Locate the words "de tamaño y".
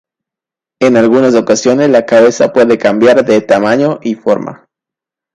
3.23-4.15